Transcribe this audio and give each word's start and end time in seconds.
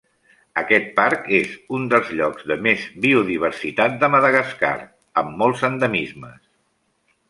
Aquest 0.61 0.87
parc 0.95 1.29
és 1.39 1.51
un 1.81 1.85
dels 1.91 2.09
llocs 2.21 2.49
de 2.53 2.59
més 2.69 2.87
biodiversitat 3.05 4.03
de 4.03 4.13
Madagascar, 4.17 4.75
amb 5.25 5.41
molts 5.45 5.67
endemismes. 5.73 6.47